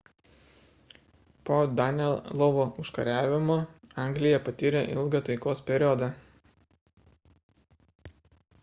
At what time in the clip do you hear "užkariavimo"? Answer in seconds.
2.85-3.59